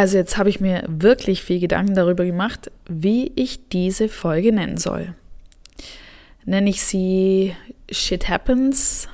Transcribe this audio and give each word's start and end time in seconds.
Also 0.00 0.16
jetzt 0.16 0.38
habe 0.38 0.48
ich 0.48 0.60
mir 0.60 0.82
wirklich 0.86 1.42
viel 1.42 1.60
Gedanken 1.60 1.94
darüber 1.94 2.24
gemacht, 2.24 2.70
wie 2.88 3.32
ich 3.36 3.68
diese 3.68 4.08
Folge 4.08 4.50
nennen 4.50 4.78
soll. 4.78 5.12
Nenne 6.46 6.70
ich 6.70 6.82
sie 6.82 7.54
Shit 7.90 8.26
Happens 8.26 9.08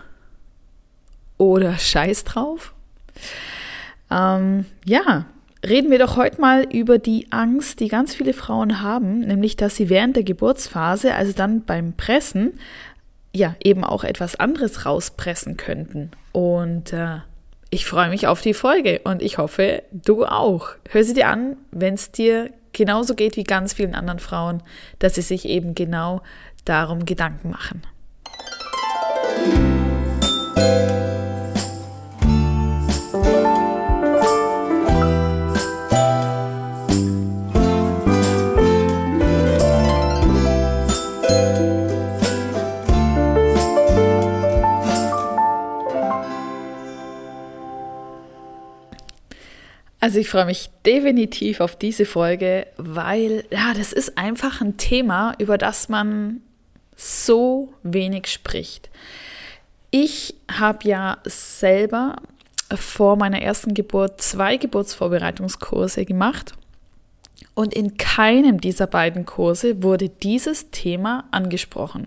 oder 1.38 1.76
Scheiß 1.76 2.22
drauf? 2.22 2.72
Ähm, 4.12 4.64
ja, 4.84 5.26
reden 5.66 5.90
wir 5.90 5.98
doch 5.98 6.16
heute 6.16 6.40
mal 6.40 6.62
über 6.72 6.98
die 6.98 7.32
Angst, 7.32 7.80
die 7.80 7.88
ganz 7.88 8.14
viele 8.14 8.32
Frauen 8.32 8.80
haben, 8.80 9.18
nämlich 9.18 9.56
dass 9.56 9.74
sie 9.74 9.88
während 9.88 10.14
der 10.14 10.22
Geburtsphase, 10.22 11.16
also 11.16 11.32
dann 11.32 11.64
beim 11.64 11.94
Pressen, 11.94 12.60
ja, 13.34 13.56
eben 13.60 13.82
auch 13.82 14.04
etwas 14.04 14.36
anderes 14.36 14.86
rauspressen 14.86 15.56
könnten. 15.56 16.12
Und 16.30 16.92
äh, 16.92 17.22
ich 17.70 17.86
freue 17.86 18.08
mich 18.08 18.26
auf 18.26 18.40
die 18.40 18.54
Folge 18.54 19.00
und 19.04 19.22
ich 19.22 19.38
hoffe, 19.38 19.82
du 19.92 20.24
auch. 20.24 20.70
Hör 20.90 21.04
sie 21.04 21.14
dir 21.14 21.28
an, 21.28 21.56
wenn 21.72 21.94
es 21.94 22.12
dir 22.12 22.50
genauso 22.72 23.14
geht 23.14 23.36
wie 23.36 23.44
ganz 23.44 23.72
vielen 23.74 23.94
anderen 23.94 24.20
Frauen, 24.20 24.62
dass 24.98 25.14
sie 25.14 25.22
sich 25.22 25.46
eben 25.46 25.74
genau 25.74 26.22
darum 26.64 27.06
Gedanken 27.06 27.50
machen. 27.50 27.82
Also 50.06 50.20
ich 50.20 50.30
freue 50.30 50.44
mich 50.44 50.70
definitiv 50.86 51.58
auf 51.58 51.74
diese 51.74 52.04
Folge, 52.04 52.68
weil 52.76 53.42
ja, 53.50 53.74
das 53.74 53.92
ist 53.92 54.16
einfach 54.16 54.60
ein 54.60 54.76
Thema, 54.76 55.34
über 55.38 55.58
das 55.58 55.88
man 55.88 56.42
so 56.94 57.74
wenig 57.82 58.28
spricht. 58.28 58.88
Ich 59.90 60.36
habe 60.48 60.88
ja 60.88 61.18
selber 61.24 62.14
vor 62.72 63.16
meiner 63.16 63.42
ersten 63.42 63.74
Geburt 63.74 64.22
zwei 64.22 64.58
Geburtsvorbereitungskurse 64.58 66.04
gemacht 66.04 66.52
und 67.56 67.74
in 67.74 67.96
keinem 67.96 68.60
dieser 68.60 68.86
beiden 68.86 69.26
Kurse 69.26 69.82
wurde 69.82 70.08
dieses 70.08 70.70
Thema 70.70 71.24
angesprochen. 71.32 72.06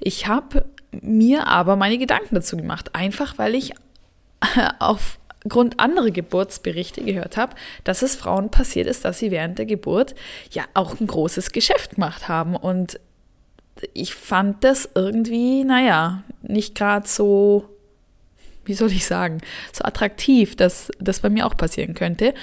Ich 0.00 0.26
habe 0.26 0.64
mir 1.02 1.48
aber 1.48 1.76
meine 1.76 1.98
Gedanken 1.98 2.34
dazu 2.34 2.56
gemacht, 2.56 2.94
einfach 2.94 3.36
weil 3.36 3.54
ich 3.54 3.74
auf 4.78 5.18
Grund 5.48 5.78
andere 5.78 6.12
Geburtsberichte 6.12 7.02
gehört 7.02 7.36
habe, 7.36 7.54
dass 7.84 8.02
es 8.02 8.16
Frauen 8.16 8.50
passiert 8.50 8.86
ist, 8.86 9.04
dass 9.04 9.18
sie 9.18 9.30
während 9.30 9.58
der 9.58 9.66
Geburt 9.66 10.14
ja 10.50 10.64
auch 10.74 11.00
ein 11.00 11.06
großes 11.06 11.52
Geschäft 11.52 11.96
gemacht 11.96 12.28
haben. 12.28 12.56
Und 12.56 13.00
ich 13.92 14.14
fand 14.14 14.64
das 14.64 14.88
irgendwie, 14.94 15.64
naja, 15.64 16.22
nicht 16.42 16.74
gerade 16.74 17.06
so, 17.06 17.68
wie 18.64 18.74
soll 18.74 18.92
ich 18.92 19.06
sagen, 19.06 19.40
so 19.72 19.84
attraktiv, 19.84 20.56
dass 20.56 20.90
das 20.98 21.20
bei 21.20 21.28
mir 21.28 21.46
auch 21.46 21.56
passieren 21.56 21.94
könnte. 21.94 22.34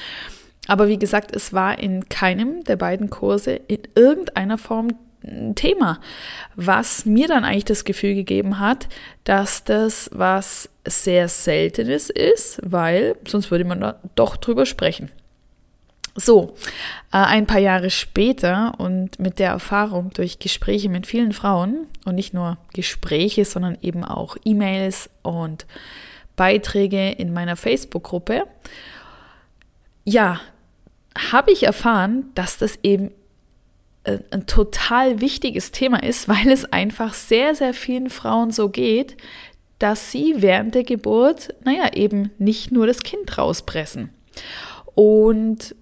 Aber 0.67 0.87
wie 0.87 0.99
gesagt, 0.99 1.35
es 1.35 1.53
war 1.53 1.79
in 1.79 2.07
keinem 2.07 2.63
der 2.63 2.77
beiden 2.77 3.09
Kurse 3.09 3.51
in 3.51 3.79
irgendeiner 3.95 4.57
Form 4.57 4.89
ein 5.25 5.55
Thema, 5.55 5.99
was 6.55 7.05
mir 7.05 7.27
dann 7.27 7.45
eigentlich 7.45 7.65
das 7.65 7.85
Gefühl 7.85 8.13
gegeben 8.15 8.59
hat, 8.59 8.87
dass 9.23 9.63
das 9.63 10.09
was 10.13 10.69
sehr 10.85 11.27
Seltenes 11.29 12.09
ist, 12.09 12.59
weil 12.63 13.15
sonst 13.27 13.51
würde 13.51 13.65
man 13.65 13.81
da 13.81 13.99
doch 14.15 14.37
drüber 14.37 14.65
sprechen. 14.65 15.09
So, 16.15 16.53
äh, 17.11 17.17
ein 17.17 17.47
paar 17.47 17.59
Jahre 17.59 17.89
später 17.89 18.75
und 18.77 19.17
mit 19.17 19.39
der 19.39 19.49
Erfahrung 19.49 20.11
durch 20.13 20.37
Gespräche 20.37 20.89
mit 20.89 21.07
vielen 21.07 21.31
Frauen 21.31 21.87
und 22.05 22.15
nicht 22.15 22.33
nur 22.33 22.57
Gespräche, 22.73 23.45
sondern 23.45 23.77
eben 23.81 24.03
auch 24.03 24.37
E-Mails 24.45 25.09
und 25.23 25.65
Beiträge 26.35 27.11
in 27.11 27.33
meiner 27.33 27.55
Facebook-Gruppe, 27.55 28.43
ja, 30.03 30.39
habe 31.31 31.51
ich 31.51 31.63
erfahren, 31.63 32.31
dass 32.35 32.57
das 32.57 32.77
eben 32.83 33.11
äh, 34.03 34.19
ein 34.31 34.45
total 34.45 35.21
wichtiges 35.21 35.71
Thema 35.71 36.03
ist, 36.03 36.27
weil 36.27 36.49
es 36.51 36.65
einfach 36.71 37.13
sehr, 37.13 37.55
sehr 37.55 37.73
vielen 37.73 38.09
Frauen 38.09 38.51
so 38.51 38.69
geht, 38.69 39.17
dass 39.79 40.11
sie 40.11 40.35
während 40.37 40.75
der 40.75 40.83
Geburt, 40.83 41.53
naja, 41.63 41.93
eben 41.93 42.31
nicht 42.37 42.71
nur 42.71 42.87
das 42.87 43.01
Kind 43.01 43.37
rauspressen. 43.37 44.09
Und 44.95 45.75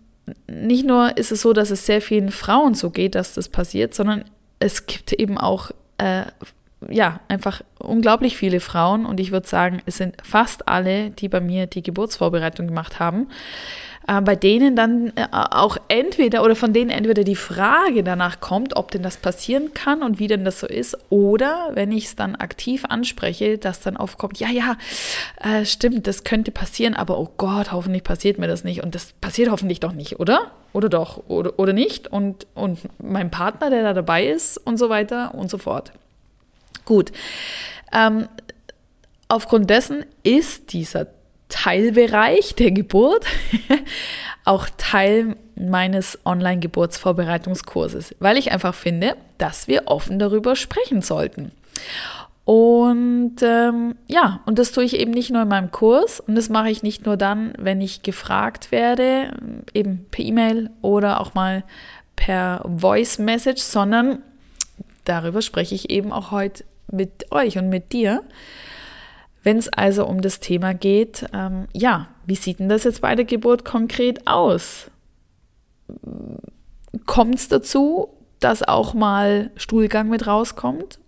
nicht 0.48 0.86
nur 0.86 1.18
ist 1.18 1.32
es 1.32 1.42
so, 1.42 1.54
dass 1.54 1.72
es 1.72 1.86
sehr 1.86 2.02
vielen 2.02 2.32
Frauen 2.32 2.74
so 2.74 2.90
geht, 2.90 3.16
dass 3.16 3.34
das 3.34 3.50
passiert, 3.50 3.94
sondern 3.94 4.26
es 4.60 4.86
gibt 4.86 5.14
eben 5.14 5.38
auch, 5.38 5.72
äh, 5.98 6.26
ja, 6.90 7.20
einfach 7.28 7.62
unglaublich 7.80 8.38
viele 8.38 8.60
Frauen 8.60 9.06
und 9.06 9.20
ich 9.20 9.32
würde 9.32 9.48
sagen, 9.48 9.82
es 9.86 9.98
sind 9.98 10.16
fast 10.24 10.68
alle, 10.68 11.12
die 11.12 11.30
bei 11.30 11.40
mir 11.40 11.68
die 11.68 11.84
Geburtsvorbereitung 11.84 12.68
gemacht 12.68 13.00
haben, 13.00 13.28
äh, 14.08 14.20
bei 14.22 14.36
denen 14.36 14.76
dann 14.76 15.14
äh, 15.16 15.28
auch 15.32 15.78
entweder 15.88 16.44
oder 16.44 16.56
von 16.56 16.74
denen 16.74 16.90
entweder 16.90 17.24
die 17.24 17.36
Frage 17.36 18.04
danach 18.04 18.40
kommt, 18.40 18.76
ob 18.76 18.92
denn 18.92 19.04
das 19.04 19.18
passieren 19.18 19.74
kann 19.74 20.02
und 20.02 20.18
wie 20.18 20.28
denn 20.28 20.44
das 20.44 20.60
so 20.60 20.68
ist, 20.68 20.98
oder 21.10 21.70
wenn 21.74 21.92
ich 21.92 22.06
es 22.06 22.16
dann 22.16 22.36
aktiv 22.36 22.86
anspreche, 22.86 23.58
dass 23.60 23.82
dann 23.82 23.98
aufkommt, 23.98 24.40
ja, 24.40 24.50
ja, 24.50 24.76
äh, 25.40 25.66
stimmt, 25.66 26.08
das 26.08 26.24
könnte 26.24 26.52
passieren, 26.52 26.96
aber 26.96 27.20
oh 27.20 27.30
Gott, 27.38 27.72
hoffentlich 27.72 28.04
passiert 28.04 28.40
mir 28.40 28.48
das 28.48 28.64
nicht 28.64 28.84
und 28.84 28.96
das 28.96 29.14
passiert 29.22 29.52
hoffentlich 29.52 29.80
doch 29.80 29.94
nicht, 29.94 30.20
oder? 30.20 30.52
Oder 30.74 30.90
doch, 30.90 31.24
oder, 31.28 31.60
oder 31.60 31.74
nicht 31.74 32.08
und, 32.08 32.48
und 32.56 32.80
mein 32.98 33.30
Partner, 33.30 33.70
der 33.70 33.84
da 33.84 33.94
dabei 33.94 34.26
ist 34.28 34.58
und 34.58 34.78
so 34.78 34.90
weiter 34.90 35.36
und 35.36 35.50
so 35.50 35.58
fort. 35.58 35.92
Gut. 36.86 37.12
Ähm, 37.94 38.28
aufgrund 39.28 39.70
dessen 39.70 40.06
ist 40.24 40.74
dieser 40.74 41.08
Teilbereich 41.50 42.56
der 42.56 42.72
Geburt 42.72 43.26
auch 44.46 44.68
Teil 44.78 45.36
meines 45.56 46.18
Online-Geburtsvorbereitungskurses, 46.26 48.16
weil 48.20 48.38
ich 48.38 48.52
einfach 48.52 48.74
finde, 48.74 49.16
dass 49.38 49.68
wir 49.68 49.84
offen 49.88 50.18
darüber 50.18 50.56
sprechen 50.56 51.02
sollten. 51.02 51.52
Und 52.44 53.36
ähm, 53.44 53.96
ja, 54.08 54.42
und 54.46 54.58
das 54.58 54.72
tue 54.72 54.84
ich 54.84 54.98
eben 54.98 55.12
nicht 55.12 55.30
nur 55.30 55.44
in 55.44 55.48
meinem 55.48 55.72
Kurs 55.72 56.20
und 56.20 56.36
das 56.36 56.50
mache 56.50 56.72
ich 56.72 56.82
nicht 56.82 57.06
nur 57.06 57.16
dann, 57.16 57.54
wenn 57.58 57.82
ich 57.82 58.02
gefragt 58.02 58.72
werde, 58.72 59.32
eben 59.74 60.06
per 60.10 60.26
E-Mail 60.26 60.72
oder 60.82 61.22
auch 61.22 61.34
mal 61.36 61.64
per 62.16 62.66
Voice 62.78 63.20
Message, 63.20 63.62
sondern 63.62 64.24
darüber 65.06 65.42
spreche 65.42 65.76
ich 65.76 65.92
eben 65.92 66.12
auch 66.12 66.32
heute 66.32 66.64
mit 66.92 67.32
euch 67.32 67.58
und 67.58 67.70
mit 67.70 67.94
dir. 67.94 68.24
Wenn 69.44 69.58
es 69.58 69.70
also 69.70 70.06
um 70.06 70.22
das 70.22 70.40
Thema 70.40 70.74
geht, 70.74 71.26
ähm, 71.34 71.68
ja, 71.74 72.08
wie 72.26 72.36
sieht 72.36 72.60
denn 72.60 72.70
das 72.70 72.84
jetzt 72.84 73.02
bei 73.02 73.16
der 73.16 73.26
Geburt 73.26 73.66
konkret 73.66 74.28
aus? 74.28 74.92
Kommt 77.06 77.36
es 77.36 77.48
dazu, 77.48 78.10
dass 78.40 78.64
auch 78.64 78.94
mal 78.94 79.50
Stuhlgang 79.56 80.10
mit 80.10 80.28
rauskommt? 80.28 81.00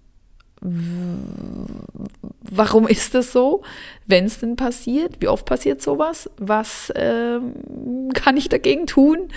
Warum 2.41 2.88
ist 2.88 3.13
das 3.16 3.33
so? 3.33 3.63
Wenn 4.07 4.25
es 4.25 4.39
denn 4.39 4.56
passiert, 4.56 5.17
wie 5.19 5.28
oft 5.28 5.45
passiert 5.45 5.81
sowas? 5.81 6.29
Was 6.38 6.91
ähm, 6.95 8.12
kann 8.13 8.38
ich 8.38 8.50
dagegen 8.50 8.88
tun? 8.88 9.28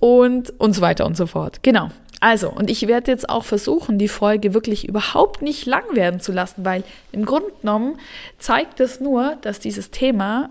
Und, 0.00 0.52
und 0.60 0.74
so 0.74 0.82
weiter 0.82 1.06
und 1.06 1.16
so 1.16 1.26
fort. 1.26 1.62
Genau. 1.62 1.88
Also, 2.20 2.50
und 2.50 2.68
ich 2.68 2.86
werde 2.88 3.12
jetzt 3.12 3.28
auch 3.28 3.44
versuchen, 3.44 3.98
die 3.98 4.08
Folge 4.08 4.52
wirklich 4.52 4.88
überhaupt 4.88 5.40
nicht 5.40 5.66
lang 5.66 5.84
werden 5.94 6.20
zu 6.20 6.32
lassen, 6.32 6.64
weil 6.64 6.82
im 7.12 7.24
Grunde 7.24 7.52
genommen 7.60 7.98
zeigt 8.38 8.80
es 8.80 9.00
nur, 9.00 9.36
dass 9.42 9.60
dieses 9.60 9.90
Thema 9.90 10.50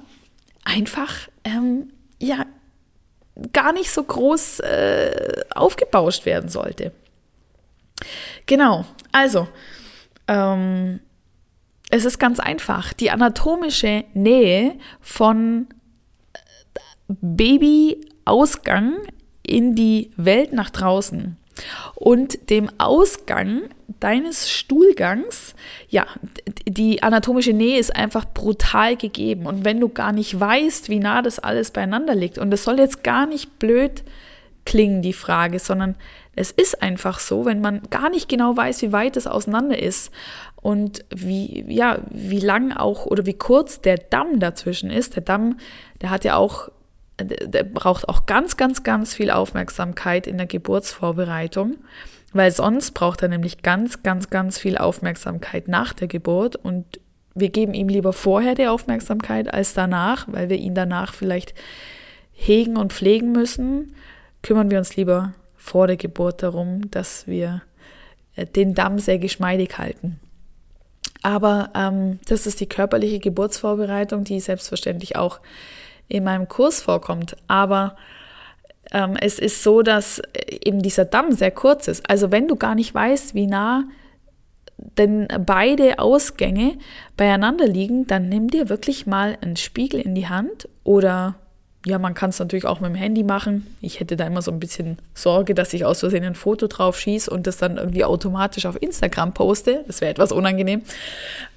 einfach, 0.64 1.28
ähm, 1.44 1.92
ja, 2.20 2.46
gar 3.52 3.74
nicht 3.74 3.92
so 3.92 4.02
groß 4.02 4.62
äh, 4.62 5.44
aufgebauscht 5.54 6.26
werden 6.26 6.50
sollte. 6.50 6.92
Genau, 8.46 8.86
also, 9.12 9.48
ähm, 10.28 11.02
es 11.90 12.06
ist 12.06 12.20
ganz 12.20 12.40
einfach. 12.40 12.94
Die 12.94 13.12
anatomische 13.12 14.06
Nähe 14.14 14.76
von 15.02 15.68
äh, 16.34 16.40
Babyausgang 17.08 18.96
in 19.46 19.76
die 19.76 20.12
Welt 20.18 20.54
nach 20.54 20.70
draußen 20.70 21.38
und 21.96 22.50
dem 22.50 22.70
Ausgang 22.78 23.64
deines 24.00 24.50
Stuhlgangs, 24.50 25.56
ja, 25.90 26.06
die 26.68 27.04
anatomische 27.04 27.54
Nähe 27.54 27.80
ist 27.80 27.96
einfach 27.96 28.26
brutal 28.26 28.96
gegeben. 28.96 29.46
Und 29.46 29.66
wenn 29.66 29.80
du 29.80 29.90
gar 29.90 30.12
nicht 30.12 30.40
weißt, 30.40 30.90
wie 30.90 31.00
nah 31.00 31.22
das 31.22 31.40
alles 31.40 31.72
beieinander 31.72 32.16
liegt, 32.16 32.38
und 32.38 32.52
das 32.52 32.64
soll 32.64 32.80
jetzt 32.80 33.04
gar 33.04 33.26
nicht 33.26 33.60
blöd 33.60 34.04
klingen, 34.66 35.02
die 35.02 35.14
Frage, 35.14 35.60
sondern 35.60 35.96
es 36.36 36.52
ist 36.52 36.84
einfach 36.84 37.20
so, 37.20 37.46
wenn 37.46 37.62
man 37.62 37.82
gar 37.90 38.10
nicht 38.10 38.30
genau 38.30 38.56
weiß, 38.56 38.82
wie 38.84 38.92
weit 38.92 39.18
es 39.18 39.26
auseinander 39.26 39.82
ist 39.82 40.12
und 40.62 41.04
wie, 41.10 41.66
ja, 41.68 42.00
wie 42.12 42.40
lang 42.40 42.74
auch 42.74 43.06
oder 43.06 43.26
wie 43.26 43.34
kurz 43.34 43.82
der 43.82 43.98
Damm 43.98 44.40
dazwischen 44.40 44.92
ist. 44.92 45.16
Der 45.16 45.24
Damm, 45.24 45.58
der 46.02 46.12
hat 46.12 46.26
ja 46.26 46.36
auch 46.36 46.70
der 47.20 47.64
braucht 47.64 48.08
auch 48.10 48.26
ganz, 48.26 48.58
ganz, 48.58 48.84
ganz 48.84 49.14
viel 49.14 49.32
Aufmerksamkeit 49.32 50.28
in 50.28 50.38
der 50.38 50.48
Geburtsvorbereitung, 50.48 51.78
weil 52.34 52.52
sonst 52.52 52.92
braucht 52.92 53.24
er 53.24 53.30
nämlich 53.30 53.64
ganz, 53.64 54.04
ganz, 54.04 54.30
ganz 54.30 54.60
viel 54.60 54.78
Aufmerksamkeit 54.78 55.68
nach 55.68 55.94
der 55.94 56.08
Geburt 56.08 56.56
und 56.56 57.00
wir 57.34 57.50
geben 57.50 57.74
ihm 57.74 57.88
lieber 57.88 58.14
vorher 58.14 58.56
die 58.56 58.68
Aufmerksamkeit 58.68 59.54
als 59.54 59.74
danach, 59.74 60.28
weil 60.28 60.50
wir 60.50 60.58
ihn 60.58 60.74
danach 60.74 61.14
vielleicht 61.14 61.54
hegen 62.34 62.78
und 62.78 62.94
pflegen 62.94 63.32
müssen, 63.32 63.96
kümmern 64.42 64.72
wir 64.72 64.78
uns 64.78 64.96
lieber 64.96 65.34
vor 65.56 65.88
der 65.88 65.98
Geburt 65.98 66.44
darum, 66.44 66.90
dass 66.92 67.28
wir 67.28 67.62
äh, 68.36 68.46
den 68.46 68.74
Damm 68.74 69.00
sehr 69.00 69.20
geschmeidig 69.20 69.78
halten. 69.78 70.20
Aber 71.24 71.72
ähm, 71.76 72.20
das 72.28 72.48
ist 72.48 72.60
die 72.60 72.70
körperliche 72.70 73.20
Geburtsvorbereitung, 73.20 74.24
die 74.24 74.40
selbstverständlich 74.40 75.16
auch 75.16 75.40
in 76.08 76.24
meinem 76.24 76.48
Kurs 76.48 76.82
vorkommt. 76.82 77.36
Aber 77.48 77.96
ähm, 78.92 79.16
es 79.20 79.40
ist 79.40 79.64
so, 79.64 79.82
dass 79.82 80.20
äh, 80.20 80.60
eben 80.64 80.82
dieser 80.82 81.06
Damm 81.06 81.32
sehr 81.32 81.52
kurz 81.52 81.88
ist. 81.88 82.10
Also 82.10 82.32
wenn 82.32 82.48
du 82.48 82.56
gar 82.56 82.76
nicht 82.76 82.94
weißt, 82.94 83.36
wie 83.36 83.48
nah 83.48 83.84
denn 84.98 85.28
beide 85.46 86.00
Ausgänge 86.00 86.78
beieinander 87.16 87.68
liegen, 87.68 88.06
dann 88.06 88.30
nimm 88.30 88.50
dir 88.50 88.70
wirklich 88.70 89.08
mal 89.08 89.38
einen 89.42 89.56
Spiegel 89.56 90.00
in 90.00 90.14
die 90.14 90.28
Hand 90.28 90.70
oder 90.84 91.36
ja, 91.86 92.00
man 92.00 92.14
kann 92.14 92.32
es 92.32 92.40
natürlich 92.40 92.66
auch 92.66 92.80
mit 92.80 92.90
dem 92.90 92.96
Handy 92.96 93.24
machen. 93.24 93.66
Ich 93.82 94.00
hätte 94.00 94.18
da 94.18 94.28
immer 94.28 94.42
so 94.42 94.52
ein 94.52 94.60
bisschen 94.60 94.98
Sorge, 95.14 95.56
dass 95.56 95.74
ich 95.74 95.86
aus 95.86 96.02
Versehen 96.02 96.26
ein 96.26 96.36
Foto 96.36 96.68
drauf 96.68 97.00
schieße 97.00 97.32
und 97.32 97.48
das 97.48 97.58
dann 97.58 97.78
irgendwie 97.78 98.04
automatisch 98.04 98.66
auf 98.66 98.82
Instagram 98.82 99.34
poste. 99.34 99.84
Das 99.88 100.02
wäre 100.02 100.12
etwas 100.12 100.32
unangenehm. 100.32 100.82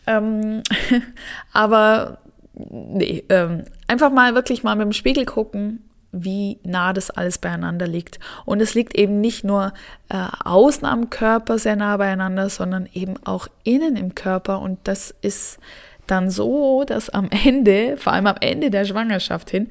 Ähm, 0.07 0.63
aber 1.53 2.19
nee, 2.69 3.25
ähm, 3.29 3.65
einfach 3.87 4.11
mal 4.11 4.35
wirklich 4.35 4.63
mal 4.63 4.77
mit 4.77 4.85
dem 4.85 4.93
Spiegel 4.93 5.25
gucken, 5.25 5.85
wie 6.13 6.59
nah 6.65 6.93
das 6.93 7.11
alles 7.11 7.39
beieinander 7.39 7.87
liegt. 7.87 8.19
Und 8.45 8.61
es 8.61 8.75
liegt 8.75 8.97
eben 8.97 9.21
nicht 9.21 9.45
nur 9.45 9.73
äh, 10.09 10.27
außen 10.45 10.85
am 10.85 11.11
Körper 11.11 11.59
sehr 11.59 11.77
nah 11.77 11.97
beieinander, 11.97 12.49
sondern 12.51 12.89
eben 12.93 13.15
auch 13.25 13.49
innen 13.65 13.97
im 13.97 14.15
Körper. 14.15 14.61
Und 14.61 14.81
das 14.85 15.15
ist 15.23 15.59
dann 16.07 16.31
so, 16.31 16.85
dass 16.85 17.11
am 17.11 17.29
Ende, 17.45 17.97
vor 17.97 18.13
allem 18.13 18.27
am 18.27 18.37
Ende 18.41 18.71
der 18.71 18.85
Schwangerschaft 18.85 19.51
hin, 19.51 19.71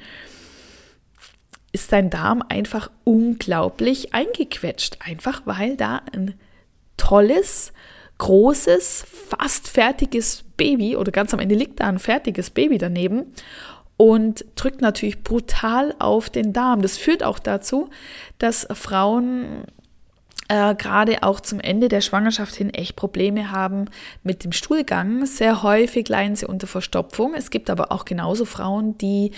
ist 1.72 1.92
dein 1.92 2.10
Darm 2.10 2.44
einfach 2.48 2.90
unglaublich 3.04 4.14
eingequetscht. 4.14 4.98
Einfach 5.06 5.42
weil 5.46 5.76
da 5.78 6.02
ein 6.14 6.34
tolles, 6.98 7.74
großes, 8.18 9.06
fast 9.30 9.70
fertiges 9.70 10.46
Baby 10.60 10.96
oder 10.96 11.12
ganz 11.12 11.34
am 11.34 11.40
Ende 11.40 11.56
liegt 11.56 11.80
da 11.80 11.88
ein 11.88 11.98
fertiges 11.98 12.52
Baby 12.52 12.78
daneben 12.78 13.34
und 13.98 14.46
drückt 14.56 14.82
natürlich 14.82 15.24
brutal 15.24 15.96
auf 15.98 16.30
den 16.30 16.54
Darm. 16.54 16.84
Das 16.84 16.98
führt 16.98 17.24
auch 17.24 17.40
dazu, 17.40 17.90
dass 18.38 18.68
Frauen 18.72 19.66
äh, 20.50 20.74
gerade 20.76 21.22
auch 21.22 21.40
zum 21.40 21.60
Ende 21.60 21.90
der 21.90 22.02
Schwangerschaft 22.02 22.56
hin 22.56 22.74
echt 22.74 22.96
Probleme 22.96 23.52
haben 23.52 23.86
mit 24.24 24.44
dem 24.44 24.52
Stuhlgang. 24.52 25.26
Sehr 25.26 25.64
häufig 25.64 26.10
leiden 26.10 26.36
sie 26.36 26.48
unter 26.48 26.66
Verstopfung. 26.66 27.34
Es 27.36 27.52
gibt 27.52 27.70
aber 27.70 27.92
auch 27.92 28.04
genauso 28.04 28.46
Frauen, 28.46 28.98
die 28.98 29.32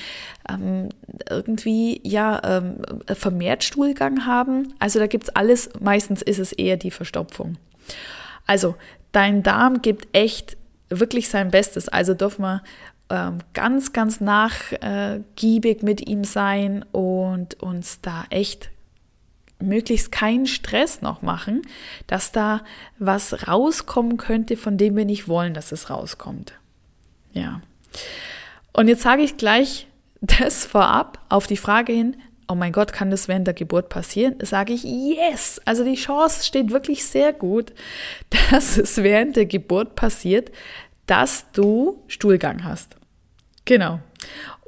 ähm, 0.50 0.90
irgendwie 1.30 2.00
ja 2.04 2.42
ähm, 2.44 2.82
vermehrt 3.08 3.64
Stuhlgang 3.64 4.26
haben. 4.26 4.74
Also 4.80 5.00
da 5.00 5.08
gibt 5.08 5.26
es 5.26 5.36
alles. 5.36 5.70
Meistens 5.80 6.22
ist 6.22 6.40
es 6.40 6.54
eher 6.54 6.78
die 6.78 6.92
Verstopfung. 6.92 7.58
Also 8.48 8.76
dein 9.12 9.44
Darm 9.44 9.82
gibt 9.82 10.16
echt 10.16 10.56
wirklich 11.00 11.30
sein 11.30 11.52
Bestes. 11.52 11.90
Also 11.90 12.14
dürfen 12.14 12.44
wir 12.44 12.64
ähm, 13.10 13.40
ganz, 13.54 13.94
ganz 13.94 14.22
nachgiebig 14.22 15.84
mit 15.84 16.08
ihm 16.08 16.24
sein 16.24 16.84
und 16.92 17.62
uns 17.62 18.02
da 18.02 18.26
echt 18.30 18.70
möglichst 19.60 20.12
keinen 20.12 20.48
Stress 20.48 21.02
noch 21.02 21.22
machen, 21.22 21.62
dass 22.08 22.32
da 22.32 22.62
was 22.98 23.48
rauskommen 23.48 24.18
könnte, 24.18 24.58
von 24.58 24.78
dem 24.78 24.96
wir 24.96 25.06
nicht 25.06 25.28
wollen, 25.28 25.54
dass 25.54 25.72
es 25.72 25.90
rauskommt. 25.90 26.54
Ja. 27.34 27.62
Und 28.74 28.88
jetzt 28.88 29.04
sage 29.04 29.22
ich 29.22 29.38
gleich 29.38 29.88
das 30.22 30.66
vorab 30.66 31.20
auf 31.30 31.48
die 31.48 31.58
Frage 31.58 31.94
hin, 31.94 32.18
oh 32.52 32.56
mein 32.56 32.74
Gott, 32.74 32.92
kann 32.92 33.10
das 33.10 33.28
während 33.28 33.48
der 33.48 33.54
Geburt 33.54 33.90
passieren? 33.90 34.36
Sage 34.42 34.74
ich, 34.74 34.84
yes. 34.84 35.62
Also 35.66 35.86
die 35.86 35.96
Chance 35.96 36.46
steht 36.46 36.72
wirklich 36.72 37.06
sehr 37.06 37.34
gut, 37.34 37.74
dass 38.52 38.78
es 38.78 38.98
während 38.98 39.36
der 39.36 39.46
Geburt 39.46 39.96
passiert, 39.96 40.52
dass 41.08 41.52
du 41.54 42.04
Stuhlgang 42.08 42.64
hast. 42.64 42.98
Genau. 43.66 44.00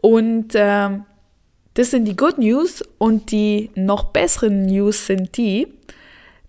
Und 0.01 0.53
ähm, 0.56 1.06
das 1.74 1.91
sind 1.91 2.06
die 2.06 2.15
Good 2.15 2.38
News 2.38 2.83
und 2.97 3.31
die 3.31 3.71
noch 3.75 4.06
besseren 4.06 4.65
News 4.65 5.07
sind 5.07 5.38
die, 5.38 5.68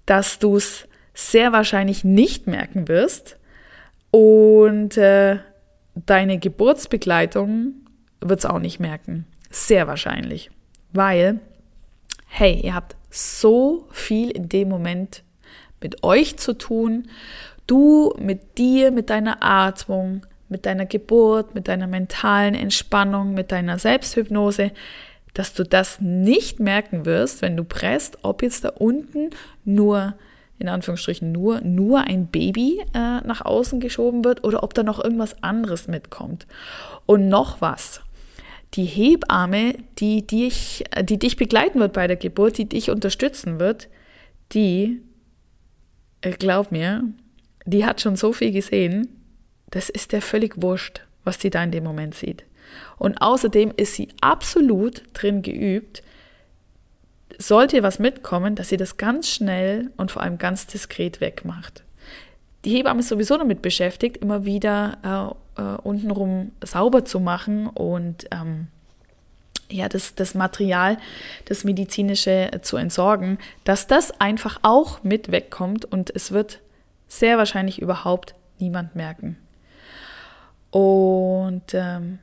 dass 0.06 0.38
du 0.38 0.56
es 0.56 0.86
sehr 1.14 1.52
wahrscheinlich 1.52 2.04
nicht 2.04 2.46
merken 2.46 2.88
wirst 2.88 3.38
und 4.10 4.96
äh, 4.96 5.38
deine 5.94 6.38
Geburtsbegleitung 6.38 7.74
wird 8.20 8.38
es 8.40 8.46
auch 8.46 8.58
nicht 8.58 8.80
merken. 8.80 9.26
Sehr 9.50 9.86
wahrscheinlich. 9.86 10.50
Weil, 10.94 11.40
hey, 12.26 12.60
ihr 12.62 12.74
habt 12.74 12.96
so 13.10 13.86
viel 13.90 14.30
in 14.30 14.48
dem 14.48 14.70
Moment 14.70 15.22
mit 15.82 16.02
euch 16.02 16.38
zu 16.38 16.54
tun. 16.54 17.08
Du 17.66 18.14
mit 18.18 18.56
dir, 18.56 18.90
mit 18.90 19.10
deiner 19.10 19.42
Atmung, 19.42 20.24
mit 20.48 20.64
deiner 20.64 20.86
Geburt, 20.86 21.54
mit 21.54 21.68
deiner 21.68 21.86
mentalen 21.86 22.54
Entspannung, 22.54 23.34
mit 23.34 23.52
deiner 23.52 23.78
Selbsthypnose 23.78 24.72
dass 25.34 25.52
du 25.52 25.64
das 25.64 26.00
nicht 26.00 26.60
merken 26.60 27.04
wirst, 27.04 27.42
wenn 27.42 27.56
du 27.56 27.64
presst, 27.64 28.18
ob 28.22 28.42
jetzt 28.42 28.64
da 28.64 28.70
unten 28.70 29.30
nur, 29.64 30.14
in 30.58 30.68
Anführungsstrichen 30.68 31.30
nur, 31.32 31.60
nur 31.60 32.02
ein 32.02 32.28
Baby 32.28 32.80
äh, 32.94 33.20
nach 33.20 33.44
außen 33.44 33.80
geschoben 33.80 34.24
wird 34.24 34.44
oder 34.44 34.62
ob 34.62 34.72
da 34.74 34.84
noch 34.84 35.02
irgendwas 35.02 35.42
anderes 35.42 35.88
mitkommt. 35.88 36.46
Und 37.04 37.28
noch 37.28 37.60
was. 37.60 38.00
Die 38.74 38.84
Hebamme, 38.84 39.74
die 39.98 40.26
dich, 40.26 40.84
die 41.02 41.18
dich 41.18 41.36
begleiten 41.36 41.78
wird 41.78 41.92
bei 41.92 42.06
der 42.06 42.16
Geburt, 42.16 42.58
die 42.58 42.68
dich 42.68 42.90
unterstützen 42.90 43.60
wird, 43.60 43.88
die, 44.52 45.00
äh, 46.20 46.32
glaub 46.32 46.72
mir, 46.72 47.04
die 47.66 47.84
hat 47.84 48.00
schon 48.00 48.16
so 48.16 48.32
viel 48.32 48.52
gesehen, 48.52 49.08
das 49.70 49.88
ist 49.88 50.12
der 50.12 50.22
völlig 50.22 50.60
wurscht, 50.60 51.02
was 51.22 51.40
sie 51.40 51.50
da 51.50 51.62
in 51.62 51.70
dem 51.70 51.84
Moment 51.84 52.14
sieht. 52.14 52.44
Und 52.98 53.20
außerdem 53.20 53.72
ist 53.76 53.94
sie 53.94 54.08
absolut 54.20 55.02
drin 55.12 55.42
geübt, 55.42 56.02
sollte 57.38 57.82
was 57.82 57.98
mitkommen, 57.98 58.54
dass 58.54 58.68
sie 58.68 58.76
das 58.76 58.96
ganz 58.96 59.28
schnell 59.28 59.90
und 59.96 60.10
vor 60.10 60.22
allem 60.22 60.38
ganz 60.38 60.66
diskret 60.66 61.20
wegmacht. 61.20 61.84
Die 62.64 62.70
Hebamme 62.70 63.00
ist 63.00 63.08
sowieso 63.08 63.36
damit 63.36 63.62
beschäftigt, 63.62 64.16
immer 64.18 64.44
wieder 64.44 65.36
äh, 65.56 65.62
äh, 65.62 65.76
untenrum 65.82 66.52
sauber 66.62 67.04
zu 67.04 67.20
machen 67.20 67.66
und 67.66 68.26
ähm, 68.30 68.68
ja, 69.70 69.88
das, 69.88 70.14
das 70.14 70.34
Material, 70.34 70.98
das 71.46 71.64
medizinische 71.64 72.50
zu 72.62 72.76
entsorgen, 72.76 73.38
dass 73.64 73.86
das 73.86 74.20
einfach 74.20 74.58
auch 74.62 75.02
mit 75.02 75.30
wegkommt 75.30 75.84
und 75.84 76.14
es 76.14 76.32
wird 76.32 76.60
sehr 77.08 77.38
wahrscheinlich 77.38 77.80
überhaupt 77.80 78.34
niemand 78.58 78.96
merken. 78.96 79.36
Und 80.70 81.72
ähm, 81.72 82.18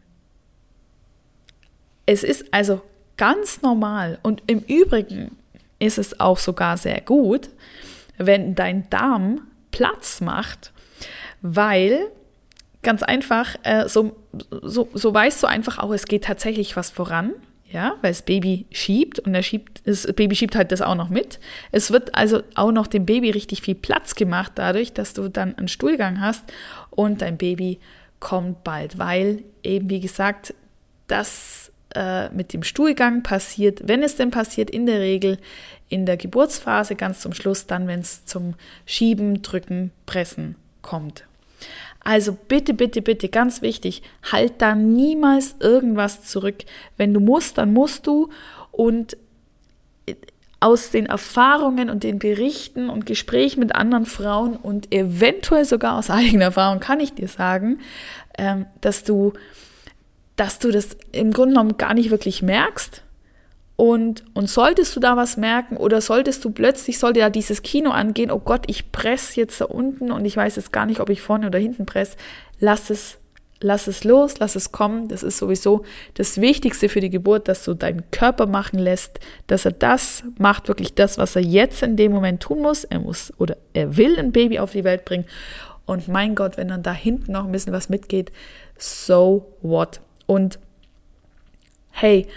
es 2.06 2.24
ist 2.24 2.54
also 2.54 2.82
ganz 3.18 3.62
normal 3.62 4.20
und 4.24 4.44
im 4.48 4.60
Übrigen 4.60 5.38
ist 5.80 5.98
es 5.98 6.20
auch 6.20 6.38
sogar 6.38 6.78
sehr 6.78 7.02
gut, 7.02 7.50
wenn 8.18 8.56
dein 8.56 8.90
Darm 8.90 9.48
Platz 9.72 10.22
macht, 10.22 10.74
weil 11.42 12.12
ganz 12.84 13.04
einfach, 13.04 13.56
äh, 13.64 13.88
so, 13.88 14.16
so, 14.62 14.90
so 14.94 15.14
weißt 15.14 15.44
du 15.44 15.48
einfach 15.48 15.80
auch, 15.80 15.92
es 15.92 16.06
geht 16.06 16.24
tatsächlich 16.24 16.76
was 16.76 16.90
voran, 16.90 17.34
ja, 17.70 17.96
weil 18.02 18.12
das 18.12 18.24
Baby 18.24 18.66
schiebt 18.72 19.20
und 19.20 19.34
er 19.34 19.44
schiebt, 19.44 19.82
das 19.86 20.06
Baby 20.14 20.36
schiebt 20.36 20.56
halt 20.56 20.72
das 20.72 20.82
auch 20.82 20.96
noch 20.96 21.10
mit. 21.10 21.40
Es 21.72 21.92
wird 21.92 22.16
also 22.16 22.44
auch 22.56 22.72
noch 22.72 22.88
dem 22.88 23.06
Baby 23.06 23.30
richtig 23.30 23.62
viel 23.62 23.76
Platz 23.76 24.16
gemacht 24.16 24.54
dadurch, 24.56 24.94
dass 24.94 25.14
du 25.14 25.30
dann 25.30 25.58
einen 25.58 25.70
Stuhlgang 25.70 26.20
hast 26.20 26.44
und 26.90 27.22
dein 27.22 27.38
Baby 27.38 27.80
kommt 28.20 28.64
bald, 28.64 28.98
weil 28.98 29.44
eben 29.64 29.90
wie 29.90 30.02
gesagt, 30.02 30.54
das 31.08 31.72
äh, 31.96 32.30
mit 32.30 32.54
dem 32.54 32.64
Stuhlgang 32.64 33.24
passiert, 33.24 33.88
wenn 33.88 34.04
es 34.04 34.16
denn 34.16 34.32
passiert, 34.32 34.70
in 34.70 34.86
der 34.86 35.00
Regel 35.00 35.38
in 35.90 36.06
der 36.06 36.18
Geburtsphase 36.18 36.96
ganz 36.96 37.20
zum 37.20 37.34
Schluss, 37.34 37.68
dann 37.68 37.88
wenn 37.88 38.00
es 38.00 38.26
zum 38.26 38.54
Schieben, 38.86 39.42
Drücken, 39.42 39.92
Pressen 40.06 40.56
kommt. 40.82 41.26
Also 42.04 42.34
bitte, 42.34 42.74
bitte, 42.74 43.02
bitte, 43.02 43.30
ganz 43.30 43.62
wichtig, 43.62 44.02
halt 44.32 44.54
da 44.60 44.76
niemals 44.76 45.56
irgendwas 45.60 46.24
zurück. 46.24 46.64
Wenn 46.98 47.14
du 47.14 47.20
musst, 47.20 47.58
dann 47.58 47.74
musst 47.74 48.08
du 48.08 48.30
und 48.72 49.18
aus 50.60 50.92
den 50.92 51.08
Erfahrungen 51.08 51.90
und 51.90 52.04
den 52.04 52.20
Berichten 52.20 52.90
und 52.90 53.06
Gesprächen 53.06 53.60
mit 53.60 53.76
anderen 53.76 54.06
Frauen 54.06 54.56
und 54.56 54.94
eventuell 54.94 55.66
sogar 55.66 55.98
aus 55.98 56.10
eigener 56.10 56.46
Erfahrung 56.46 56.80
kann 56.80 57.00
ich 57.00 57.14
dir 57.14 57.28
sagen, 57.28 57.80
ähm, 58.38 58.66
dass 58.80 59.04
du 59.04 59.34
dass 60.38 60.58
du 60.58 60.72
das 60.72 60.98
im 61.12 61.34
Grunde 61.34 61.54
genommen 61.54 61.78
gar 61.78 61.94
nicht 61.94 62.10
wirklich 62.10 62.42
merkst. 62.42 63.04
Und, 63.82 64.24
und 64.36 64.48
solltest 64.48 64.96
du 64.96 65.00
da 65.00 65.18
was 65.18 65.38
merken 65.38 65.76
oder 65.76 66.02
solltest 66.02 66.46
du 66.46 66.52
plötzlich, 66.52 67.00
sollte 67.00 67.20
da 67.20 67.32
dieses 67.32 67.64
Kino 67.64 67.90
angehen, 67.90 68.30
oh 68.30 68.38
Gott, 68.38 68.66
ich 68.68 68.92
presse 68.92 69.40
jetzt 69.40 69.60
da 69.60 69.66
unten 69.66 70.12
und 70.12 70.24
ich 70.24 70.38
weiß 70.38 70.58
jetzt 70.58 70.72
gar 70.72 70.86
nicht, 70.86 71.00
ob 71.00 71.10
ich 71.10 71.24
vorne 71.24 71.48
oder 71.48 71.58
hinten 71.58 71.88
presse, 71.88 72.16
lass 72.60 72.92
es 72.92 73.18
lass 73.60 73.88
es 73.88 74.04
los, 74.04 74.38
lass 74.38 74.56
es 74.56 74.72
kommen. 74.72 75.08
Das 75.08 75.24
ist 75.24 75.40
sowieso 75.40 75.84
das 76.14 76.40
Wichtigste 76.40 76.90
für 76.90 77.00
die 77.00 77.10
Geburt, 77.10 77.48
dass 77.48 77.66
du 77.66 77.74
deinen 77.74 78.04
Körper 78.12 78.46
machen 78.46 78.78
lässt, 78.78 79.20
dass 79.48 79.66
er 79.66 79.72
das 79.72 80.26
macht, 80.38 80.68
wirklich 80.68 80.94
das, 80.94 81.18
was 81.18 81.36
er 81.36 81.42
jetzt 81.42 81.82
in 81.82 81.96
dem 81.96 82.12
Moment 82.12 82.44
tun 82.44 82.62
muss. 82.62 82.84
Er 82.84 83.00
muss 83.00 83.34
oder 83.40 83.58
er 83.74 83.98
will 83.98 84.16
ein 84.20 84.32
Baby 84.32 84.60
auf 84.60 84.74
die 84.74 84.84
Welt 84.84 85.06
bringen. 85.06 85.26
Und 85.88 86.08
mein 86.08 86.36
Gott, 86.36 86.56
wenn 86.56 86.68
dann 86.68 86.84
da 86.84 86.94
hinten 86.94 87.32
noch 87.32 87.46
ein 87.46 87.52
bisschen 87.52 87.74
was 87.74 87.90
mitgeht, 87.90 88.32
so 88.78 89.58
what? 89.64 90.02
Und 90.28 90.60
hey, 91.90 92.28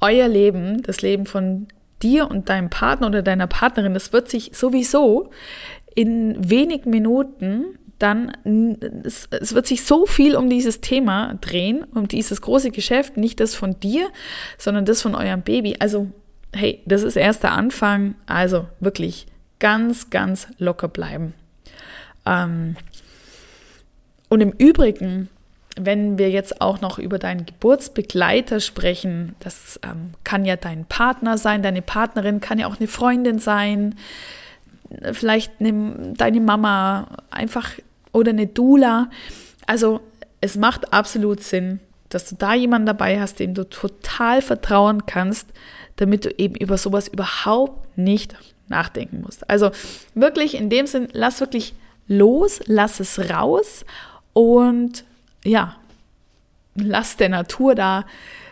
euer 0.00 0.28
Leben, 0.28 0.82
das 0.82 1.02
Leben 1.02 1.26
von 1.26 1.66
dir 2.02 2.30
und 2.30 2.48
deinem 2.48 2.70
Partner 2.70 3.06
oder 3.06 3.22
deiner 3.22 3.46
Partnerin, 3.46 3.94
das 3.94 4.12
wird 4.12 4.28
sich 4.28 4.50
sowieso 4.54 5.30
in 5.94 6.50
wenigen 6.50 6.90
Minuten 6.90 7.78
dann 7.98 8.32
es, 9.04 9.28
es, 9.30 9.54
wird 9.54 9.66
sich 9.66 9.84
so 9.84 10.04
viel 10.06 10.36
um 10.36 10.50
dieses 10.50 10.80
Thema 10.80 11.34
drehen, 11.40 11.84
um 11.94 12.08
dieses 12.08 12.40
große 12.42 12.70
Geschäft, 12.70 13.16
nicht 13.16 13.40
das 13.40 13.54
von 13.54 13.78
dir, 13.80 14.08
sondern 14.58 14.84
das 14.84 15.02
von 15.02 15.14
eurem 15.14 15.42
Baby. 15.42 15.76
Also, 15.78 16.08
hey, 16.52 16.82
das 16.86 17.02
ist 17.02 17.16
erst 17.16 17.44
der 17.44 17.52
Anfang. 17.52 18.16
Also 18.26 18.66
wirklich 18.80 19.26
ganz, 19.58 20.10
ganz 20.10 20.48
locker 20.58 20.88
bleiben. 20.88 21.34
Ähm, 22.26 22.76
und 24.28 24.40
im 24.40 24.50
Übrigen, 24.50 25.28
wenn 25.76 26.18
wir 26.18 26.30
jetzt 26.30 26.60
auch 26.60 26.80
noch 26.80 26.98
über 26.98 27.18
deinen 27.18 27.46
Geburtsbegleiter 27.46 28.60
sprechen, 28.60 29.34
das 29.40 29.80
ähm, 29.82 30.12
kann 30.22 30.44
ja 30.44 30.56
dein 30.56 30.84
Partner 30.84 31.36
sein, 31.38 31.62
deine 31.62 31.82
Partnerin 31.82 32.40
kann 32.40 32.58
ja 32.58 32.66
auch 32.68 32.78
eine 32.78 32.88
Freundin 32.88 33.38
sein, 33.38 33.96
vielleicht 35.12 35.52
eine, 35.60 36.14
deine 36.16 36.40
Mama, 36.40 37.08
einfach 37.30 37.70
oder 38.12 38.30
eine 38.30 38.46
Dula. 38.46 39.10
Also 39.66 40.00
es 40.40 40.56
macht 40.56 40.92
absolut 40.92 41.42
Sinn, 41.42 41.80
dass 42.08 42.28
du 42.28 42.36
da 42.36 42.54
jemanden 42.54 42.86
dabei 42.86 43.20
hast, 43.20 43.40
dem 43.40 43.54
du 43.54 43.68
total 43.68 44.42
vertrauen 44.42 45.06
kannst, 45.06 45.48
damit 45.96 46.24
du 46.24 46.30
eben 46.38 46.54
über 46.54 46.78
sowas 46.78 47.08
überhaupt 47.08 47.98
nicht 47.98 48.36
nachdenken 48.68 49.22
musst. 49.22 49.48
Also 49.50 49.70
wirklich 50.14 50.54
in 50.54 50.70
dem 50.70 50.86
Sinn, 50.86 51.08
lass 51.12 51.40
wirklich 51.40 51.74
los, 52.06 52.60
lass 52.66 53.00
es 53.00 53.30
raus 53.30 53.84
und 54.32 55.04
ja, 55.44 55.76
lass 56.74 57.16
der 57.16 57.28
Natur 57.28 57.74
da 57.74 58.04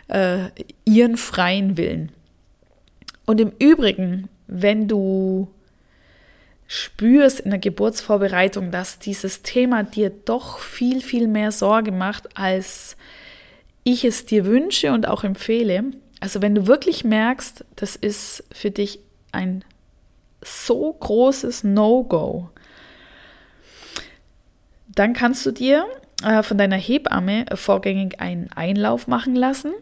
äh, 0.08 0.50
ihren 0.84 1.16
freien 1.16 1.76
Willen. 1.76 2.12
Und 3.24 3.40
im 3.40 3.52
Übrigen, 3.58 4.28
wenn 4.46 4.88
du 4.88 5.48
spürst 6.66 7.40
in 7.40 7.50
der 7.50 7.58
Geburtsvorbereitung, 7.58 8.70
dass 8.70 8.98
dieses 8.98 9.42
Thema 9.42 9.82
dir 9.82 10.10
doch 10.10 10.58
viel, 10.58 11.02
viel 11.02 11.28
mehr 11.28 11.52
Sorge 11.52 11.92
macht, 11.92 12.36
als 12.36 12.96
ich 13.84 14.04
es 14.04 14.24
dir 14.24 14.46
wünsche 14.46 14.92
und 14.92 15.06
auch 15.06 15.24
empfehle. 15.24 15.84
Also 16.20 16.40
wenn 16.40 16.54
du 16.54 16.66
wirklich 16.66 17.04
merkst, 17.04 17.64
das 17.76 17.96
ist 17.96 18.44
für 18.52 18.70
dich 18.70 19.00
ein 19.32 19.64
so 20.42 20.92
großes 20.92 21.64
No-Go, 21.64 22.48
dann 24.88 25.12
kannst 25.12 25.44
du 25.46 25.50
dir 25.50 25.86
äh, 26.24 26.42
von 26.42 26.58
deiner 26.58 26.76
Hebamme 26.76 27.46
vorgängig 27.54 28.20
einen 28.20 28.50
Einlauf 28.52 29.06
machen 29.06 29.34
lassen. 29.34 29.72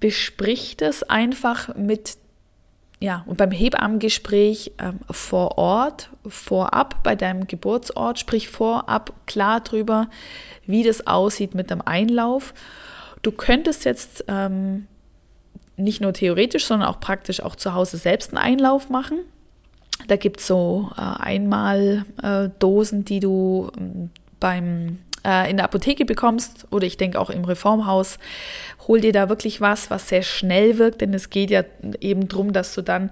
Besprich 0.00 0.76
das 0.76 1.02
einfach 1.02 1.74
mit 1.76 2.16
ja, 3.00 3.22
und 3.26 3.36
beim 3.36 3.50
Hebammengespräch 3.50 4.72
ähm, 4.78 5.00
vor 5.10 5.58
Ort, 5.58 6.08
vorab 6.26 7.02
bei 7.02 7.14
deinem 7.14 7.46
Geburtsort, 7.46 8.18
sprich 8.18 8.48
vorab 8.48 9.12
klar 9.26 9.60
drüber, 9.60 10.08
wie 10.64 10.82
das 10.84 11.06
aussieht 11.06 11.54
mit 11.54 11.70
dem 11.70 11.82
Einlauf. 11.82 12.54
Du 13.20 13.30
könntest 13.30 13.84
jetzt 13.84 14.24
ähm, 14.28 14.86
nicht 15.76 16.00
nur 16.00 16.14
theoretisch, 16.14 16.64
sondern 16.64 16.88
auch 16.88 16.98
praktisch 17.00 17.42
auch 17.42 17.56
zu 17.56 17.74
Hause 17.74 17.98
selbst 17.98 18.30
einen 18.30 18.42
Einlauf 18.42 18.88
machen. 18.88 19.18
Da 20.08 20.16
gibt 20.16 20.40
es 20.40 20.46
so 20.46 20.90
äh, 20.96 21.00
einmal 21.00 22.06
äh, 22.22 22.48
Dosen, 22.58 23.04
die 23.04 23.20
du 23.20 23.70
ähm, 23.76 24.10
beim 24.40 24.98
äh, 25.24 25.50
in 25.50 25.56
der 25.56 25.64
Apotheke 25.64 26.04
bekommst 26.04 26.66
oder 26.70 26.86
ich 26.86 26.96
denke 26.96 27.20
auch 27.20 27.30
im 27.30 27.44
Reformhaus, 27.44 28.18
hol 28.86 29.00
dir 29.00 29.12
da 29.12 29.28
wirklich 29.28 29.60
was, 29.60 29.90
was 29.90 30.08
sehr 30.08 30.22
schnell 30.22 30.78
wirkt, 30.78 31.00
denn 31.00 31.14
es 31.14 31.30
geht 31.30 31.50
ja 31.50 31.64
eben 32.00 32.28
darum, 32.28 32.52
dass 32.52 32.74
du 32.74 32.82
dann 32.82 33.10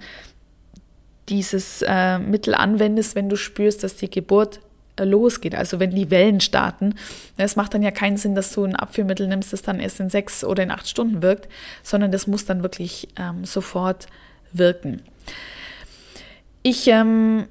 dieses 1.28 1.83
äh, 1.83 2.19
Mittel 2.19 2.54
anwendest, 2.54 3.14
wenn 3.14 3.28
du 3.28 3.37
spürst, 3.37 3.85
dass 3.85 3.97
die 3.97 4.11
Geburt 4.11 4.61
äh, 4.97 5.04
losgeht, 5.04 5.54
also 5.54 5.81
wenn 5.81 5.90
die 5.90 6.11
Wellen 6.11 6.40
starten. 6.40 6.95
Es 7.37 7.57
macht 7.57 7.75
dann 7.75 7.83
ja 7.83 7.90
keinen 7.90 8.16
Sinn, 8.16 8.35
dass 8.35 8.52
du 8.52 8.64
ein 8.64 8.76
Abführmittel 8.76 9.28
nimmst, 9.28 9.52
das 9.52 9.62
dann 9.62 9.81
erst 9.81 10.00
in 10.00 10.11
sechs 10.11 10.45
oder 10.45 10.62
in 10.62 10.71
acht 10.71 10.88
Stunden 10.88 11.23
wirkt, 11.23 11.49
sondern 11.83 12.12
das 12.12 12.26
muss 12.26 12.45
dann 12.45 12.62
wirklich 12.62 13.09
ähm, 13.19 13.45
sofort 13.45 14.07
wirken. 14.52 15.00
Ich 16.62 16.87
ähm, 16.88 17.47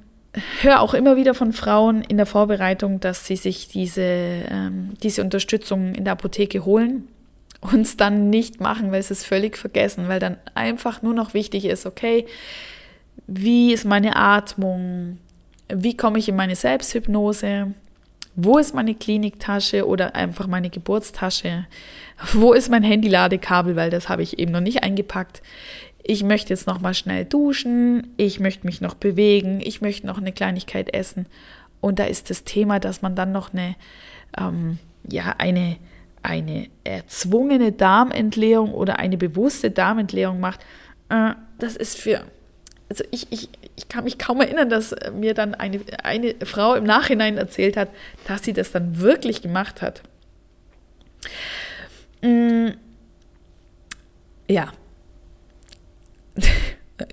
höre 0.60 0.80
auch 0.80 0.94
immer 0.94 1.16
wieder 1.16 1.34
von 1.34 1.52
Frauen 1.52 2.02
in 2.02 2.16
der 2.16 2.26
Vorbereitung, 2.26 3.00
dass 3.00 3.26
sie 3.26 3.36
sich 3.36 3.68
diese, 3.68 4.02
ähm, 4.02 4.94
diese 5.02 5.22
Unterstützung 5.22 5.94
in 5.94 6.04
der 6.04 6.14
Apotheke 6.14 6.64
holen 6.64 7.08
und 7.60 7.82
es 7.82 7.96
dann 7.96 8.30
nicht 8.30 8.60
machen, 8.60 8.92
weil 8.92 9.02
sie 9.02 9.12
es 9.12 9.24
völlig 9.24 9.56
vergessen, 9.56 10.08
weil 10.08 10.20
dann 10.20 10.36
einfach 10.54 11.02
nur 11.02 11.14
noch 11.14 11.34
wichtig 11.34 11.66
ist, 11.66 11.86
okay, 11.86 12.26
wie 13.26 13.72
ist 13.72 13.84
meine 13.84 14.16
Atmung, 14.16 15.18
wie 15.68 15.96
komme 15.96 16.18
ich 16.18 16.28
in 16.28 16.36
meine 16.36 16.56
Selbsthypnose, 16.56 17.72
wo 18.34 18.56
ist 18.56 18.74
meine 18.74 18.94
Kliniktasche 18.94 19.86
oder 19.86 20.14
einfach 20.14 20.46
meine 20.46 20.70
Geburtstasche, 20.70 21.66
wo 22.32 22.54
ist 22.54 22.70
mein 22.70 22.82
Handy-Ladekabel, 22.82 23.76
weil 23.76 23.90
das 23.90 24.08
habe 24.08 24.22
ich 24.22 24.38
eben 24.38 24.52
noch 24.52 24.60
nicht 24.60 24.82
eingepackt 24.82 25.42
ich 26.04 26.24
möchte 26.24 26.50
jetzt 26.50 26.66
noch 26.66 26.80
mal 26.80 26.94
schnell 26.94 27.24
duschen, 27.24 28.12
ich 28.16 28.40
möchte 28.40 28.66
mich 28.66 28.80
noch 28.80 28.94
bewegen, 28.94 29.60
ich 29.62 29.80
möchte 29.80 30.06
noch 30.06 30.18
eine 30.18 30.32
Kleinigkeit 30.32 30.92
essen. 30.92 31.26
Und 31.80 31.98
da 31.98 32.04
ist 32.04 32.30
das 32.30 32.44
Thema, 32.44 32.80
dass 32.80 33.02
man 33.02 33.14
dann 33.14 33.32
noch 33.32 33.52
eine, 33.52 33.76
ähm, 34.38 34.78
ja, 35.08 35.34
eine, 35.38 35.76
eine 36.22 36.68
erzwungene 36.84 37.72
Darmentleerung 37.72 38.72
oder 38.72 38.98
eine 38.98 39.16
bewusste 39.16 39.70
Darmentleerung 39.70 40.40
macht. 40.40 40.60
Äh, 41.08 41.34
das 41.58 41.76
ist 41.76 41.98
für, 41.98 42.24
also 42.88 43.04
ich, 43.10 43.26
ich, 43.30 43.48
ich 43.76 43.88
kann 43.88 44.04
mich 44.04 44.18
kaum 44.18 44.40
erinnern, 44.40 44.70
dass 44.70 44.94
mir 45.14 45.34
dann 45.34 45.54
eine, 45.54 45.80
eine 46.02 46.34
Frau 46.44 46.74
im 46.74 46.84
Nachhinein 46.84 47.38
erzählt 47.38 47.76
hat, 47.76 47.88
dass 48.26 48.44
sie 48.44 48.52
das 48.52 48.72
dann 48.72 49.00
wirklich 49.00 49.42
gemacht 49.42 49.82
hat. 49.82 50.02
Mm, 52.22 52.68
ja, 54.48 54.72